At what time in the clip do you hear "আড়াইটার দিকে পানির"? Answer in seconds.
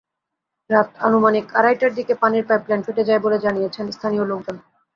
1.59-2.47